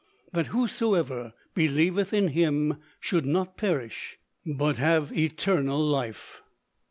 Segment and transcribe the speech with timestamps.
[0.33, 6.41] "That whosoever believeth in Him should not perish but have eternal life."